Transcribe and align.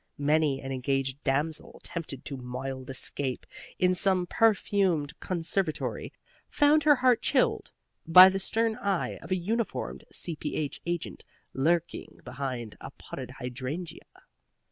Many 0.17 0.59
an 0.63 0.71
engaged 0.71 1.23
damsel, 1.23 1.79
tempted 1.83 2.25
to 2.25 2.35
mild 2.35 2.89
escapade 2.89 3.45
in 3.77 3.93
some 3.93 4.25
perfumed 4.25 5.13
conservatory, 5.19 6.11
found 6.49 6.81
her 6.85 6.95
heart 6.95 7.21
chilled 7.21 7.69
by 8.07 8.27
the 8.29 8.39
stern 8.39 8.75
eye 8.77 9.17
of 9.17 9.29
a 9.29 9.35
uniformed 9.35 10.05
C.P.H. 10.11 10.81
agent 10.87 11.23
lurking 11.53 12.19
behind 12.23 12.77
a 12.81 12.89
potted 12.89 13.29
hydrangea. 13.37 14.07